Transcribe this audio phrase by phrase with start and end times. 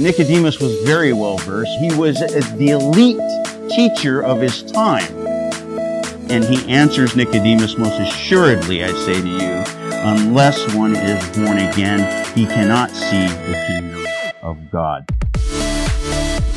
[0.00, 1.70] Nicodemus was very well versed.
[1.78, 3.20] He was the elite
[3.68, 5.14] teacher of his time.
[6.30, 9.64] And he answers Nicodemus, most assuredly, I say to you,
[9.98, 12.00] unless one is born again,
[12.34, 14.06] he cannot see the kingdom
[14.42, 15.06] of God.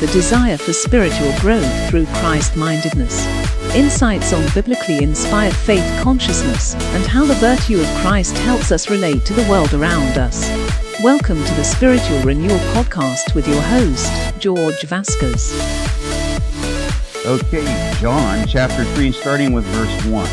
[0.00, 3.26] The desire for spiritual growth through Christ mindedness.
[3.74, 9.26] Insights on biblically inspired faith consciousness and how the virtue of Christ helps us relate
[9.26, 10.48] to the world around us.
[11.04, 15.52] Welcome to the Spiritual Renewal Podcast with your host, George Vasquez.
[17.26, 20.26] Okay, John chapter 3, starting with verse 1.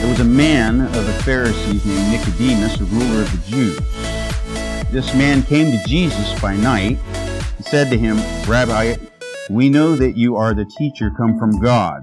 [0.00, 3.78] There was a man of the Pharisees named Nicodemus, a ruler of the Jews.
[4.90, 6.98] This man came to Jesus by night
[7.56, 8.16] and said to him,
[8.48, 8.96] Rabbi,
[9.48, 12.02] we know that you are the teacher come from God,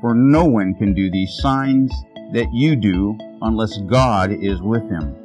[0.00, 1.92] for no one can do these signs
[2.32, 5.19] that you do unless God is with him.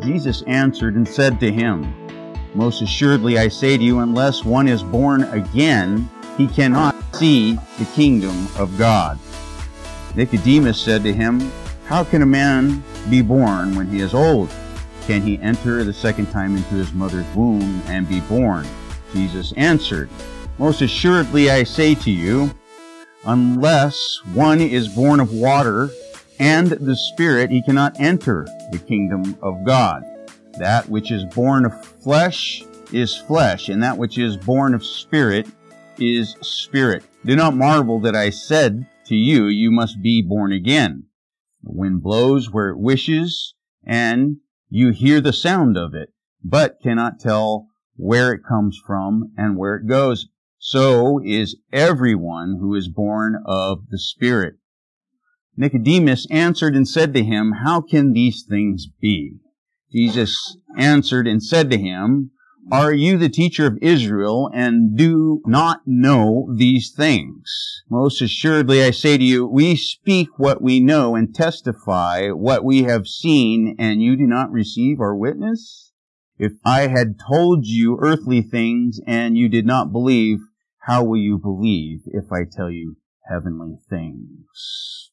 [0.00, 1.94] Jesus answered and said to him,
[2.54, 7.84] Most assuredly I say to you, unless one is born again, he cannot see the
[7.94, 9.18] kingdom of God.
[10.14, 11.52] Nicodemus said to him,
[11.86, 14.50] How can a man be born when he is old?
[15.06, 18.66] Can he enter the second time into his mother's womb and be born?
[19.12, 20.08] Jesus answered,
[20.58, 22.50] Most assuredly I say to you,
[23.26, 25.90] unless one is born of water
[26.42, 30.02] and the Spirit, he cannot enter the kingdom of God.
[30.58, 35.46] That which is born of flesh is flesh, and that which is born of spirit
[35.98, 37.04] is spirit.
[37.24, 41.04] Do not marvel that I said to you, you must be born again.
[41.62, 43.54] The wind blows where it wishes,
[43.84, 46.08] and you hear the sound of it,
[46.42, 50.26] but cannot tell where it comes from and where it goes.
[50.58, 54.56] So is everyone who is born of the Spirit.
[55.56, 59.36] Nicodemus answered and said to him, How can these things be?
[59.92, 62.30] Jesus answered and said to him,
[62.70, 67.82] Are you the teacher of Israel and do not know these things?
[67.90, 72.84] Most assuredly I say to you, we speak what we know and testify what we
[72.84, 75.92] have seen and you do not receive our witness?
[76.38, 80.38] If I had told you earthly things and you did not believe,
[80.86, 82.96] how will you believe if I tell you
[83.28, 85.11] heavenly things?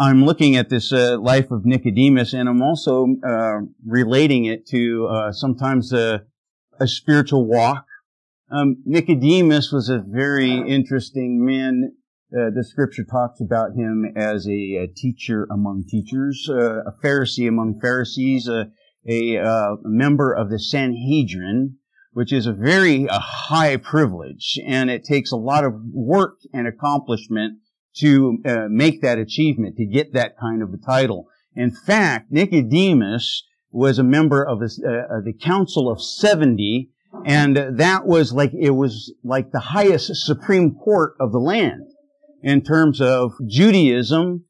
[0.00, 5.08] I'm looking at this uh, life of Nicodemus, and I'm also uh, relating it to
[5.08, 6.22] uh, sometimes a,
[6.78, 7.84] a, spiritual walk.
[8.48, 11.94] Um, Nicodemus was a very interesting man.
[12.32, 17.48] Uh, the scripture talks about him as a, a teacher among teachers, uh, a Pharisee
[17.48, 18.70] among Pharisees, a,
[19.08, 21.76] a uh, member of the Sanhedrin,
[22.12, 27.58] which is a very high privilege, and it takes a lot of work and accomplishment
[27.96, 31.28] to uh, make that achievement, to get that kind of a title.
[31.54, 36.90] In fact, Nicodemus was a member of, uh, the Council of 70,
[37.24, 41.82] and that was like, it was like the highest Supreme Court of the land
[42.42, 44.44] in terms of Judaism.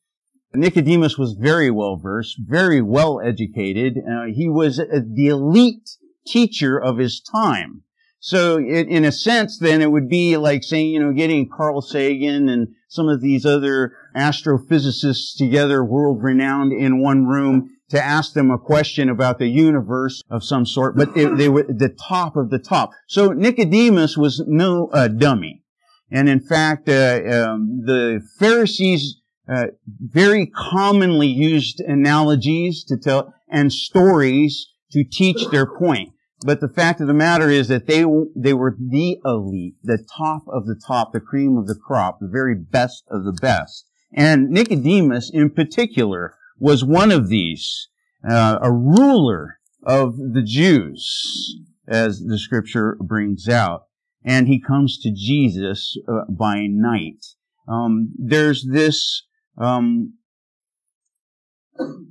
[0.55, 3.99] Nicodemus was very well versed, very well educated.
[3.99, 5.89] Uh, he was the elite
[6.27, 7.83] teacher of his time.
[8.21, 11.81] So it, in a sense, then it would be like saying, you know, getting Carl
[11.81, 18.33] Sagan and some of these other astrophysicists together, world renowned in one room to ask
[18.35, 22.37] them a question about the universe of some sort, but it, they were the top
[22.37, 22.91] of the top.
[23.07, 25.63] So Nicodemus was no uh, dummy.
[26.11, 29.67] And in fact, uh, um, the Pharisees uh,
[30.01, 36.11] very commonly used analogies to tell and stories to teach their point.
[36.45, 38.05] But the fact of the matter is that they,
[38.37, 42.29] they were the elite, the top of the top, the cream of the crop, the
[42.29, 43.87] very best of the best.
[44.13, 47.89] And Nicodemus in particular was one of these,
[48.29, 51.57] uh, a ruler of the Jews,
[51.87, 53.85] as the scripture brings out.
[54.25, 57.25] And he comes to Jesus uh, by night.
[57.67, 59.25] Um, there's this
[59.57, 60.15] um,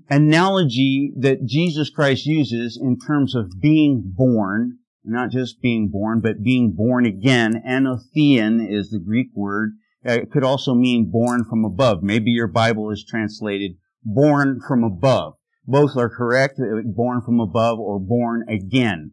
[0.10, 6.44] analogy that Jesus Christ uses in terms of being born, not just being born, but
[6.44, 7.62] being born again.
[7.68, 9.74] Anothen is the Greek word.
[10.08, 12.04] Uh, it could also mean born from above.
[12.04, 15.34] Maybe your Bible is translated born from above.
[15.66, 19.12] Both are correct, uh, born from above or born again.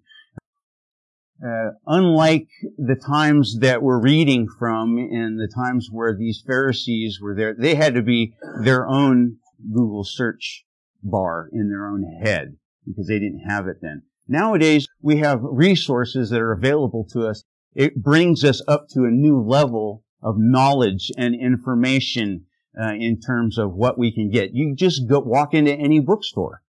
[1.45, 2.47] Uh, unlike
[2.79, 7.75] the times that we're reading from in the times where these Pharisees were there, they
[7.75, 9.39] had to be their own
[9.73, 10.65] Google search
[11.03, 12.57] bar in their own head
[12.87, 14.03] because they didn't have it then.
[14.27, 17.45] Nowadays, we have resources that are available to us.
[17.75, 22.47] It brings us up to a new level of knowledge and information
[22.81, 24.55] uh, in terms of what we can get.
[24.55, 26.63] You just go walk into any bookstore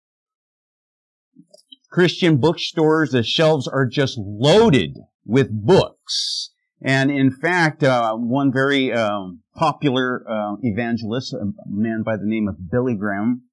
[1.93, 4.97] Christian bookstores, the shelves are just loaded
[5.27, 6.49] with books.
[6.83, 12.47] And in fact, uh, one very um, popular uh, evangelist, a man by the name
[12.47, 13.43] of Billy Graham,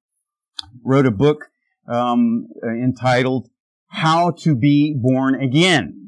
[0.83, 1.47] wrote a book
[1.87, 3.47] um, entitled
[3.87, 6.01] "How to Be Born Again."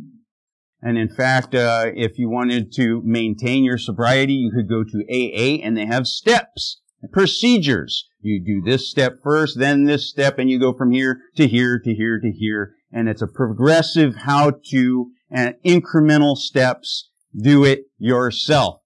[0.81, 5.05] And in fact, uh, if you wanted to maintain your sobriety, you could go to
[5.09, 6.81] AA, and they have steps,
[7.13, 8.05] procedures.
[8.19, 11.79] You do this step first, then this step, and you go from here to here
[11.79, 12.75] to here to here.
[12.91, 17.09] And it's a progressive how to and incremental steps.
[17.35, 18.81] Do it yourself.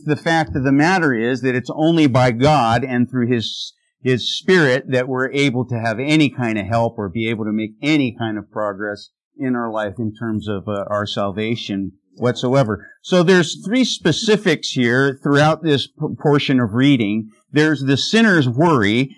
[0.00, 3.74] The fact of the matter is that it's only by God and through His
[4.04, 7.52] his Spirit that we're able to have any kind of help or be able to
[7.52, 12.86] make any kind of progress in our life in terms of uh, our salvation whatsoever.
[13.02, 15.88] So there's three specifics here throughout this
[16.20, 17.30] portion of reading.
[17.50, 19.16] There's the sinner's worry.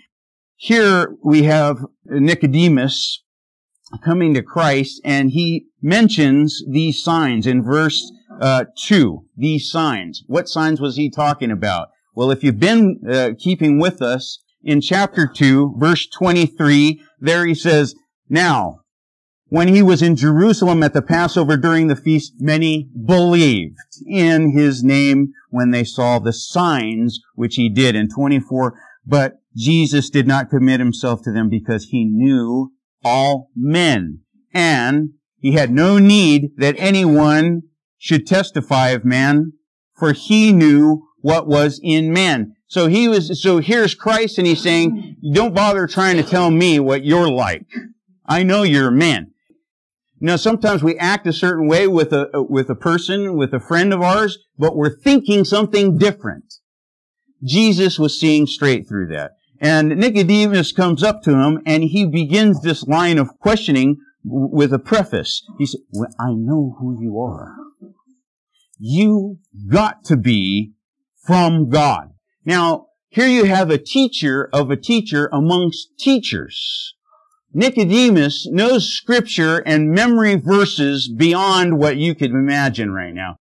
[0.55, 3.25] Here we have Nicodemus
[4.05, 8.11] coming to Christ and he mentions these signs in verse
[8.41, 9.25] uh, 2.
[9.37, 10.23] These signs.
[10.27, 11.89] What signs was he talking about?
[12.15, 17.55] Well, if you've been uh, keeping with us, in chapter 2, verse 23, there he
[17.55, 17.95] says,
[18.29, 18.81] Now,
[19.49, 24.83] when he was in Jerusalem at the Passover during the feast, many believed in his
[24.83, 27.95] name when they saw the signs which he did.
[27.95, 32.73] In 24, but Jesus did not commit himself to them because he knew
[33.05, 34.23] all men.
[34.53, 37.63] And he had no need that anyone
[37.99, 39.53] should testify of man,
[39.97, 42.55] for he knew what was in man.
[42.69, 46.81] So he was, so here's Christ and he's saying, don't bother trying to tell me
[46.81, 47.67] what you're like.
[48.27, 49.33] I know you're a man.
[50.21, 53.93] Now sometimes we act a certain way with a, with a person, with a friend
[53.93, 56.55] of ours, but we're thinking something different.
[57.45, 59.33] Jesus was seeing straight through that.
[59.61, 64.79] And Nicodemus comes up to him and he begins this line of questioning with a
[64.79, 65.43] preface.
[65.59, 67.55] He said, well, I know who you are.
[68.79, 69.39] You
[69.71, 70.73] got to be
[71.27, 72.11] from God.
[72.45, 76.95] Now, here you have a teacher of a teacher amongst teachers.
[77.53, 83.37] Nicodemus knows scripture and memory verses beyond what you could imagine right now.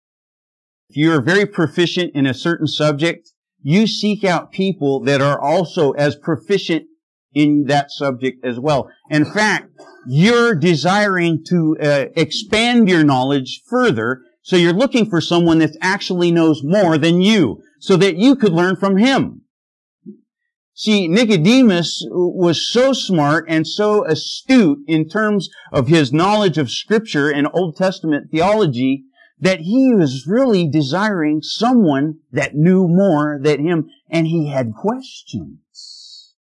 [0.90, 3.30] If you are very proficient in a certain subject,
[3.62, 6.84] you seek out people that are also as proficient
[7.32, 8.90] in that subject as well.
[9.08, 9.70] In fact,
[10.06, 16.32] you're desiring to uh, expand your knowledge further, so you're looking for someone that actually
[16.32, 19.42] knows more than you so that you could learn from him.
[20.74, 27.30] See, Nicodemus was so smart and so astute in terms of his knowledge of scripture
[27.30, 29.04] and Old Testament theology
[29.38, 36.34] that he was really desiring someone that knew more than him and he had questions.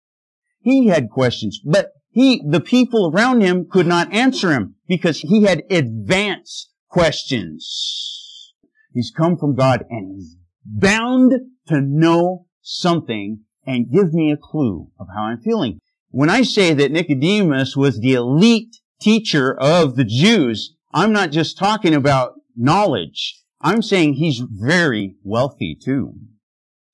[0.61, 5.45] He had questions, but he, the people around him could not answer him because he
[5.45, 8.55] had advanced questions.
[8.93, 11.33] He's come from God and he's bound
[11.69, 15.81] to know something and give me a clue of how I'm feeling.
[16.11, 21.59] When I say that Nicodemus was the elite teacher of the Jews, I'm not just
[21.59, 23.43] talking about knowledge.
[23.61, 26.15] I'm saying he's very wealthy too.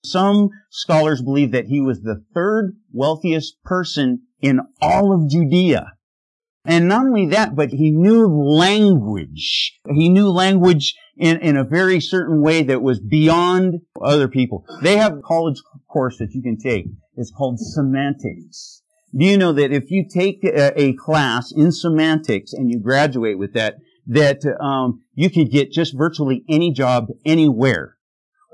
[0.04, 5.92] Some scholars believe that he was the third wealthiest person in all of Judea.
[6.64, 9.78] And not only that, but he knew language.
[9.92, 14.64] He knew language in, in a very certain way that was beyond other people.
[14.82, 16.86] They have a college course that you can take.
[17.16, 18.82] It's called semantics.
[19.16, 23.38] Do you know that if you take a, a class in semantics and you graduate
[23.38, 27.96] with that, that um, you could get just virtually any job anywhere?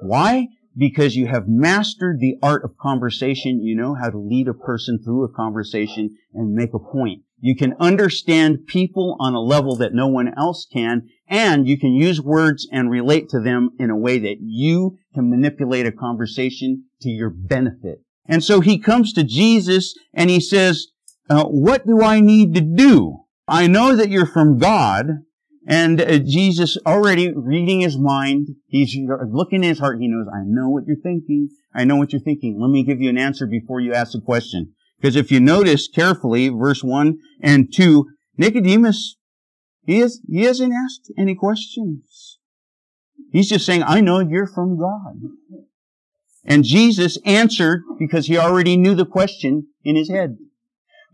[0.02, 0.48] Why?
[0.76, 3.62] Because you have mastered the art of conversation.
[3.62, 7.22] You know how to lead a person through a conversation and make a point.
[7.40, 11.94] You can understand people on a level that no one else can, and you can
[11.94, 16.84] use words and relate to them in a way that you can manipulate a conversation
[17.00, 18.02] to your benefit.
[18.26, 20.88] And so he comes to Jesus and he says,
[21.28, 23.20] uh, what do I need to do?
[23.48, 25.06] I know that you're from God.
[25.66, 28.96] And uh, Jesus already reading his mind, he's
[29.30, 31.48] looking in his heart, he knows, I know what you're thinking.
[31.74, 32.58] I know what you're thinking.
[32.60, 34.74] Let me give you an answer before you ask a question.
[35.00, 39.16] Because if you notice carefully, verse 1 and 2, Nicodemus,
[39.84, 42.38] he, is, he hasn't asked any questions.
[43.32, 45.20] He's just saying, I know you're from God.
[46.44, 50.36] And Jesus answered because he already knew the question in his head.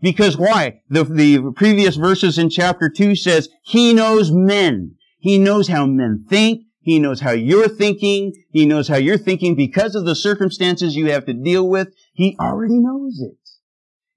[0.01, 0.81] Because why?
[0.89, 4.95] The, the previous verses in chapter 2 says, He knows men.
[5.19, 6.63] He knows how men think.
[6.81, 8.33] He knows how you're thinking.
[8.51, 11.89] He knows how you're thinking because of the circumstances you have to deal with.
[12.13, 13.46] He already knows it.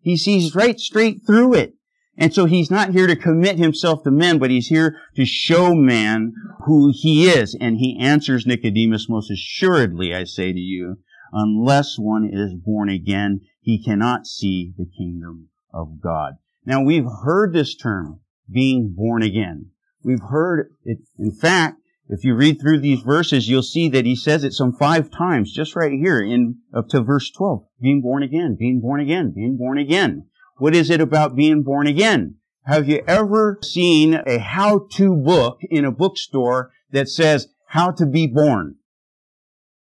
[0.02, 1.74] He sees right straight through it.
[2.16, 5.74] And so he's not here to commit himself to men, but he's here to show
[5.74, 6.34] man
[6.66, 7.56] who he is.
[7.58, 10.98] And he answers Nicodemus most assuredly, I say to you,
[11.32, 16.34] unless one is born again, he cannot see the kingdom of God.
[16.66, 18.20] Now we've heard this term,
[18.52, 19.70] being born again.
[20.02, 20.98] We've heard it.
[21.18, 21.76] In fact,
[22.12, 25.52] if you read through these verses, you'll see that he says it some five times,
[25.52, 27.64] just right here in up to verse 12.
[27.80, 30.26] Being born again, being born again, being born again.
[30.58, 32.34] What is it about being born again?
[32.64, 38.26] Have you ever seen a how-to book in a bookstore that says how to be
[38.26, 38.76] born?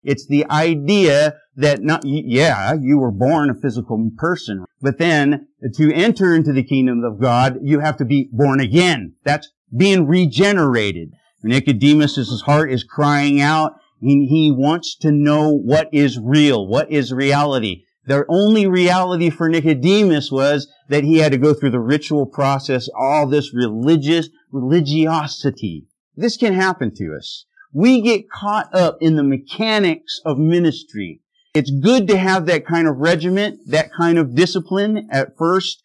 [0.03, 5.93] It's the idea that not, yeah, you were born a physical person, but then to
[5.93, 9.15] enter into the kingdom of God, you have to be born again.
[9.23, 11.13] That's being regenerated.
[11.43, 13.73] Nicodemus' his heart is crying out.
[13.99, 17.83] He, he wants to know what is real, what is reality.
[18.05, 22.89] The only reality for Nicodemus was that he had to go through the ritual process,
[22.97, 25.85] all this religious religiosity.
[26.15, 27.45] This can happen to us.
[27.71, 31.21] We get caught up in the mechanics of ministry.
[31.53, 35.83] It's good to have that kind of regiment, that kind of discipline at first.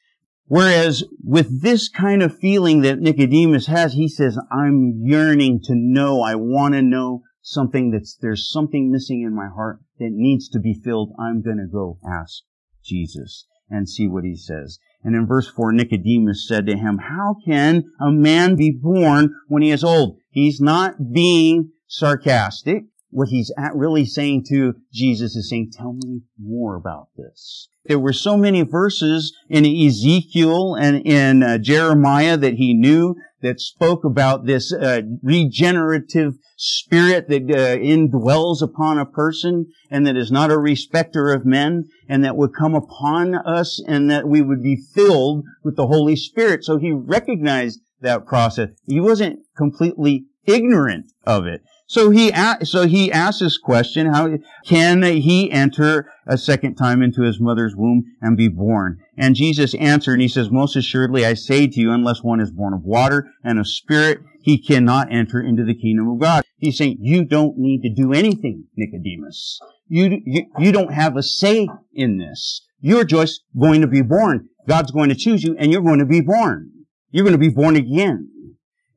[0.55, 6.23] Whereas with this kind of feeling that Nicodemus has, he says, I'm yearning to know.
[6.23, 10.61] I want to know something that's, there's something missing in my heart that needs to
[10.61, 11.11] be filled.
[11.19, 12.45] I'm going to go ask
[12.85, 14.79] Jesus and see what he says.
[15.03, 19.63] And in verse 4, Nicodemus said to him, How can a man be born when
[19.65, 20.19] he is old?
[20.31, 22.85] He's not being sarcastic.
[23.15, 27.69] What he's at really saying to Jesus is saying, Tell me more about this.
[27.87, 33.61] There were so many verses in Ezekiel and in uh, Jeremiah that he knew that
[33.61, 40.33] spoke about this uh, regenerative spirit that uh, indwells upon a person and that is
[40.33, 44.63] not a respecter of men and that would come upon us and that we would
[44.63, 46.65] be filled with the Holy Spirit.
[46.65, 48.71] So he recognized that process.
[48.87, 51.63] He wasn't completely ignorant of it.
[51.87, 52.33] So he,
[52.65, 57.77] so he asks this question, how can he enter a second time into his mother's
[57.77, 58.99] womb and be born?
[59.19, 62.51] And Jesus answered and he says, most assuredly I say to you, unless one is
[62.51, 66.45] born of water and of spirit, he cannot enter into the kingdom of God.
[66.57, 69.61] He's saying, you don't need to do anything, Nicodemus.
[69.87, 72.67] You, you, you don't have a say in this.
[72.81, 74.49] You're just going to be born.
[74.67, 76.71] God's going to choose you and you're going to be born.
[77.11, 78.31] You're going to be born again.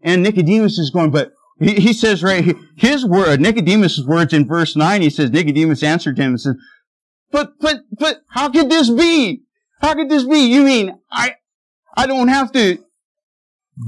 [0.01, 4.75] And Nicodemus is going, but he, he says right, his word, Nicodemus' words in verse
[4.75, 6.55] 9, he says, Nicodemus answered him and says,
[7.31, 9.43] but, but, but, how could this be?
[9.81, 10.51] How could this be?
[10.53, 11.35] You mean, I,
[11.95, 12.77] I don't have to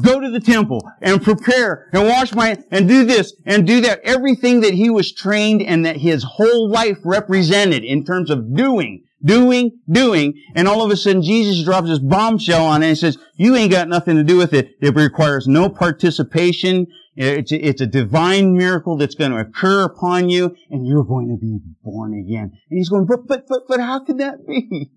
[0.04, 4.02] go to the temple and prepare and wash my, and do this and do that.
[4.04, 9.04] Everything that he was trained and that his whole life represented in terms of doing,
[9.24, 10.34] doing, doing.
[10.56, 13.72] And all of a sudden Jesus drops this bombshell on it and says, you ain't
[13.72, 14.72] got nothing to do with it.
[14.82, 16.88] It requires no participation.
[17.22, 21.28] It's a, it's a divine miracle that's going to occur upon you and you're going
[21.28, 22.54] to be born again.
[22.70, 24.90] And he's going, but, but, but, but how could that be?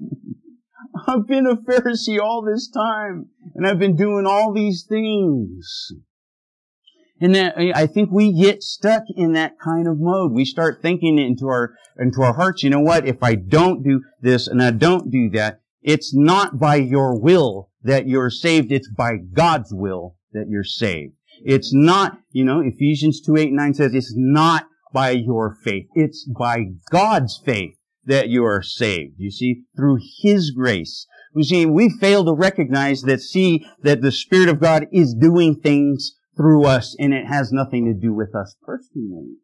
[1.08, 5.88] I've been a Pharisee all this time and I've been doing all these things.
[7.20, 10.30] And that, I think we get stuck in that kind of mode.
[10.30, 13.04] We start thinking into our, into our hearts, you know what?
[13.04, 17.70] If I don't do this and I don't do that, it's not by your will
[17.82, 18.70] that you're saved.
[18.70, 21.14] It's by God's will that you're saved.
[21.44, 25.86] It's not, you know, Ephesians 2, 8, 9 says it's not by your faith.
[25.94, 29.14] It's by God's faith that you are saved.
[29.18, 31.06] You see, through His grace.
[31.34, 35.56] You see, we fail to recognize that, see, that the Spirit of God is doing
[35.60, 39.36] things through us and it has nothing to do with us personally.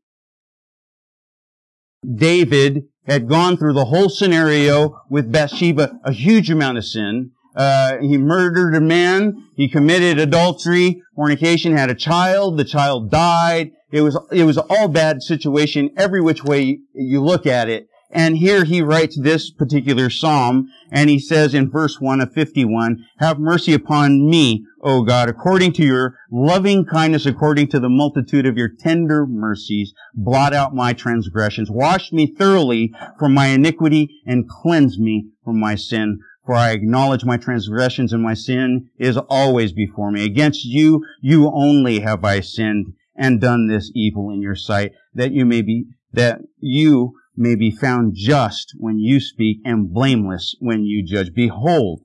[2.14, 7.98] David had gone through the whole scenario with Bathsheba, a huge amount of sin, uh,
[7.98, 9.48] he murdered a man.
[9.56, 12.56] He committed adultery, fornication, had a child.
[12.56, 13.72] The child died.
[13.90, 17.88] It was, it was all bad situation every which way you look at it.
[18.10, 23.04] And here he writes this particular psalm, and he says in verse 1 of 51,
[23.18, 28.46] Have mercy upon me, O God, according to your loving kindness, according to the multitude
[28.46, 31.70] of your tender mercies, blot out my transgressions.
[31.70, 36.20] Wash me thoroughly from my iniquity and cleanse me from my sin.
[36.48, 40.24] For I acknowledge my transgressions and my sin is always before me.
[40.24, 45.32] Against you, you only have I sinned and done this evil in your sight, that
[45.32, 50.86] you may be, that you may be found just when you speak and blameless when
[50.86, 51.34] you judge.
[51.34, 52.00] Behold,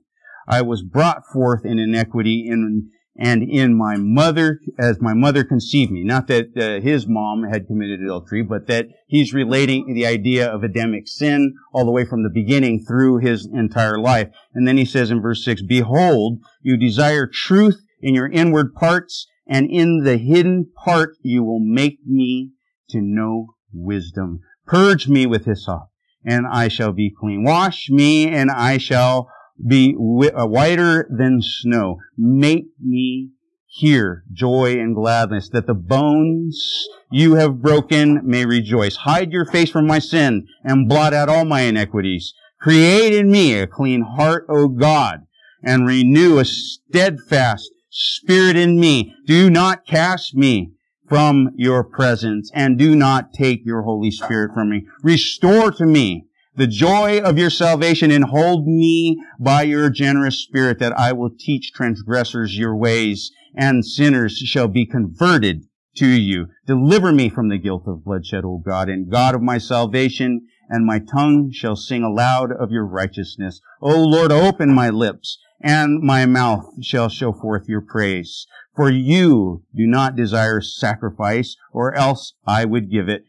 [0.46, 5.92] I was brought forth in iniquity, in and in my mother, as my mother conceived
[5.92, 6.02] me.
[6.02, 10.64] Not that uh, his mom had committed adultery, but that he's relating the idea of
[10.64, 14.28] Adamic sin all the way from the beginning through his entire life.
[14.52, 19.28] And then he says in verse 6, Behold, you desire truth in your inward parts,
[19.46, 22.50] and in the hidden part you will make me
[22.90, 24.40] to know wisdom.
[24.66, 25.88] Purge me with hyssop,
[26.24, 27.44] and I shall be clean.
[27.44, 29.30] Wash me, and I shall
[29.66, 31.98] be uh, whiter than snow.
[32.16, 33.30] Make me
[33.66, 38.96] hear joy and gladness, that the bones you have broken may rejoice.
[38.96, 42.34] Hide your face from my sin and blot out all my iniquities.
[42.60, 45.26] Create in me a clean heart, O God,
[45.62, 49.14] and renew a steadfast spirit in me.
[49.26, 50.72] Do not cast me
[51.08, 54.86] from your presence and do not take your Holy Spirit from me.
[55.02, 60.78] Restore to me the joy of your salvation and hold me by your generous spirit
[60.78, 65.64] that I will teach transgressors your ways and sinners shall be converted
[65.96, 66.46] to you.
[66.66, 70.84] Deliver me from the guilt of bloodshed, O God, and God of my salvation, and
[70.84, 73.60] my tongue shall sing aloud of your righteousness.
[73.80, 78.46] O Lord, open my lips, and my mouth shall show forth your praise.
[78.74, 83.24] For you do not desire sacrifice, or else I would give it.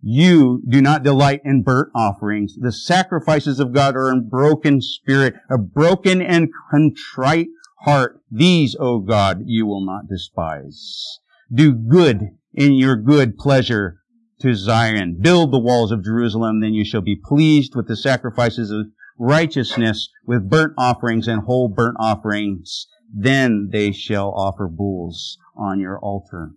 [0.00, 2.54] You do not delight in burnt offerings.
[2.56, 7.48] The sacrifices of God are in broken spirit, a broken and contrite
[7.80, 8.20] heart.
[8.30, 11.18] These, O God, you will not despise.
[11.52, 14.00] Do good in your good pleasure
[14.40, 15.18] to Zion.
[15.20, 18.86] Build the walls of Jerusalem, then you shall be pleased with the sacrifices of
[19.18, 22.86] righteousness, with burnt offerings and whole burnt offerings.
[23.12, 26.52] Then they shall offer bulls on your altar.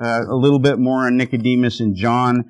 [0.00, 2.44] Uh, a little bit more on Nicodemus and John.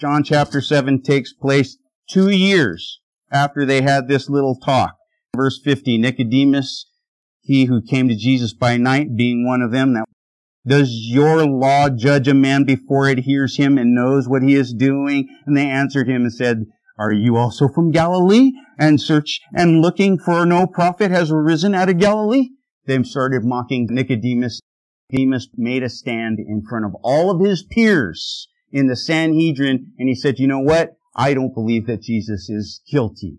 [0.00, 1.76] John chapter 7 takes place
[2.08, 3.00] two years
[3.32, 4.96] after they had this little talk.
[5.36, 6.86] Verse 50, Nicodemus,
[7.42, 10.04] he who came to Jesus by night, being one of them, that
[10.66, 14.74] does your law judge a man before it hears him and knows what he is
[14.74, 15.28] doing?
[15.46, 16.64] And they answered him and said,
[16.98, 18.52] Are you also from Galilee?
[18.78, 22.50] And search and looking for no prophet has arisen out of Galilee?
[22.86, 24.60] They started mocking Nicodemus.
[25.10, 30.08] Nicodemus made a stand in front of all of his peers in the Sanhedrin and
[30.08, 30.96] he said, you know what?
[31.14, 33.38] I don't believe that Jesus is guilty.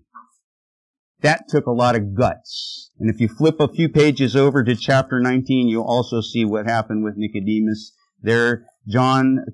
[1.22, 2.92] That took a lot of guts.
[3.00, 6.66] And if you flip a few pages over to chapter 19, you'll also see what
[6.66, 7.94] happened with Nicodemus.
[8.22, 9.46] There, John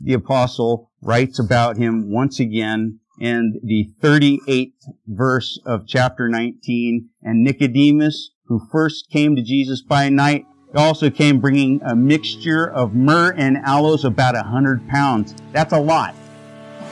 [0.00, 4.72] the apostle writes about him once again in the 38th
[5.06, 7.10] verse of chapter 19.
[7.22, 10.46] And Nicodemus, who first came to Jesus by night,
[10.78, 15.34] also came bringing a mixture of myrrh and aloes, about a hundred pounds.
[15.52, 16.14] That's a lot.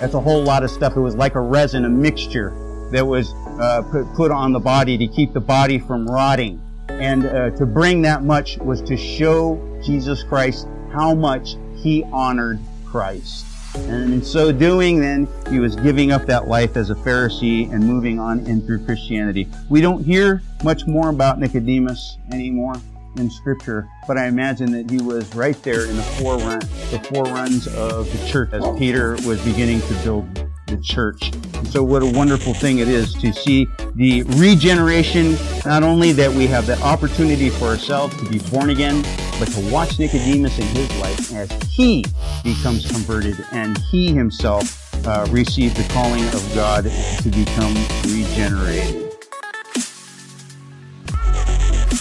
[0.01, 0.97] That's a whole lot of stuff.
[0.97, 2.51] It was like a resin, a mixture
[2.93, 6.61] that was uh, put, put on the body to keep the body from rotting.
[6.89, 12.59] And uh, to bring that much was to show Jesus Christ how much he honored
[12.85, 13.47] Christ.
[13.75, 17.85] And in so doing, then, he was giving up that life as a Pharisee and
[17.85, 19.47] moving on in through Christianity.
[19.69, 22.75] We don't hear much more about Nicodemus anymore
[23.19, 27.67] in Scripture, but I imagine that he was right there in the forerun, the foreruns
[27.69, 31.33] of the church as Peter was beginning to build the church.
[31.55, 36.31] And so what a wonderful thing it is to see the regeneration, not only that
[36.31, 39.03] we have the opportunity for ourselves to be born again,
[39.39, 42.05] but to watch Nicodemus in his life as he
[42.45, 49.08] becomes converted and he himself uh, received the calling of God to become regenerated.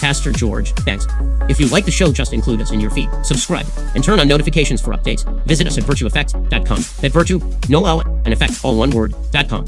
[0.00, 0.72] Pastor George.
[0.84, 1.06] Thanks.
[1.48, 3.08] If you like the show, just include us in your feed.
[3.24, 5.24] Subscribe and turn on notifications for updates.
[5.44, 6.84] Visit us at virtueeffect.com.
[7.00, 9.14] That virtue, no L, and effect, all one word,
[9.48, 9.64] com.